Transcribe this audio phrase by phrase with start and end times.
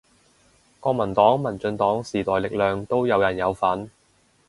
[0.79, 3.91] 國民黨民進黨時代力量都有人有份